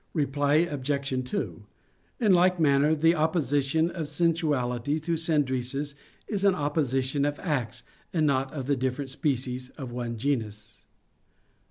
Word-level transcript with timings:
Reply 0.15 0.55
Obj. 0.55 1.25
2: 1.29 1.63
In 2.19 2.33
like 2.33 2.59
manner, 2.59 2.95
the 2.95 3.13
opposition 3.13 3.91
of 3.91 4.07
sensuality 4.07 4.97
to 4.97 5.13
"syneresis" 5.13 5.93
is 6.27 6.43
an 6.43 6.55
opposition 6.55 7.23
of 7.23 7.37
acts, 7.37 7.83
and 8.11 8.25
not 8.25 8.51
of 8.51 8.65
the 8.65 8.75
different 8.75 9.11
species 9.11 9.69
of 9.77 9.91
one 9.91 10.17
genus. 10.17 10.85